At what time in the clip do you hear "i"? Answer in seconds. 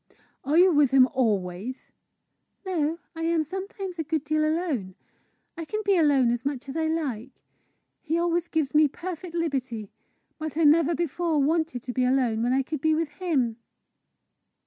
3.15-3.21, 5.55-5.63, 6.75-6.87, 10.57-10.63, 12.51-12.63